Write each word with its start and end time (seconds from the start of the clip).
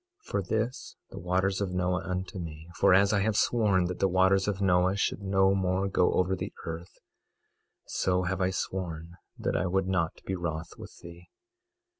22:9 0.25 0.29
For 0.31 0.41
this, 0.41 0.95
the 1.11 1.19
waters 1.19 1.61
of 1.61 1.75
Noah 1.75 2.01
unto 2.03 2.39
me, 2.39 2.67
for 2.75 2.91
as 2.91 3.13
I 3.13 3.19
have 3.19 3.37
sworn 3.37 3.85
that 3.85 3.99
the 3.99 4.07
waters 4.07 4.47
of 4.47 4.59
Noah 4.59 4.95
should 4.97 5.21
no 5.21 5.53
more 5.53 5.87
go 5.87 6.13
over 6.13 6.35
the 6.35 6.51
earth, 6.65 6.97
so 7.85 8.23
have 8.23 8.41
I 8.41 8.49
sworn 8.49 9.17
that 9.37 9.55
I 9.55 9.67
would 9.67 9.87
not 9.87 10.23
be 10.25 10.35
wroth 10.35 10.73
with 10.75 10.97
thee. 11.03 11.29